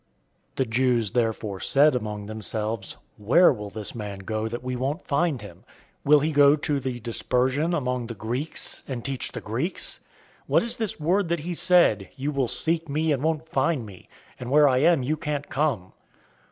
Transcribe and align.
007:035 0.53 0.55
The 0.55 0.65
Jews 0.65 1.11
therefore 1.11 1.59
said 1.59 1.93
among 1.93 2.25
themselves, 2.25 2.97
"Where 3.17 3.53
will 3.53 3.69
this 3.69 3.93
man 3.93 4.17
go 4.17 4.47
that 4.47 4.63
we 4.63 4.75
won't 4.75 5.05
find 5.05 5.43
him? 5.43 5.63
Will 6.03 6.21
he 6.21 6.31
go 6.31 6.55
to 6.55 6.79
the 6.79 6.99
Dispersion 6.99 7.75
among 7.75 8.07
the 8.07 8.15
Greeks, 8.15 8.81
and 8.87 9.05
teach 9.05 9.31
the 9.31 9.41
Greeks? 9.41 9.99
007:036 10.45 10.45
What 10.47 10.63
is 10.63 10.77
this 10.77 10.99
word 10.99 11.29
that 11.29 11.41
he 11.41 11.53
said, 11.53 12.09
'You 12.15 12.31
will 12.31 12.47
seek 12.47 12.89
me, 12.89 13.11
and 13.11 13.21
won't 13.21 13.47
find 13.47 13.85
me; 13.85 14.09
and 14.39 14.49
where 14.49 14.67
I 14.67 14.79
am, 14.79 15.03
you 15.03 15.17
can't 15.17 15.47
come'?" 15.49 15.93